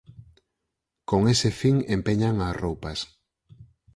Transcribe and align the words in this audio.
con 1.09 1.21
ese 1.33 1.49
fin 1.59 1.75
empeñan 1.97 2.35
as 2.47 2.55
roupas. 2.63 2.99